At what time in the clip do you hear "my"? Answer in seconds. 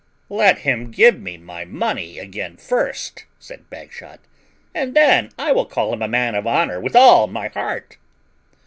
1.37-1.63, 7.27-7.49